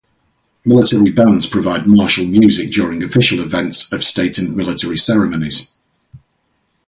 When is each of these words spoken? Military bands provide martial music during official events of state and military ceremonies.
Military 0.65 1.11
bands 1.11 1.45
provide 1.45 1.85
martial 1.85 2.25
music 2.25 2.71
during 2.71 3.03
official 3.03 3.39
events 3.39 3.91
of 3.93 4.03
state 4.03 4.39
and 4.39 4.55
military 4.55 4.97
ceremonies. 4.97 5.73